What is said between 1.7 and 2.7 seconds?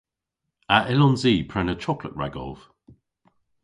choklet ragov?